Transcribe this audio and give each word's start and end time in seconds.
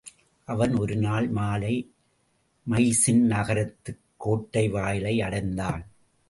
அவன் 0.45 0.75
ஒரு 0.75 0.95
நாள் 0.95 1.27
மாலை 1.27 1.93
மைசீன் 2.69 3.25
நகரத்துக் 3.25 3.99
கோட்டை 4.17 4.69
வாயிலை 4.69 5.21
அடைந்தான். 5.21 5.85